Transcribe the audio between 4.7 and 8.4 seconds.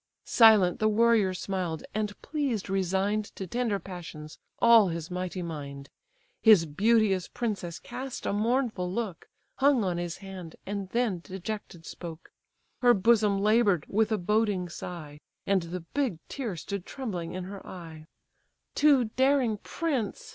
his mighty mind; His beauteous princess cast a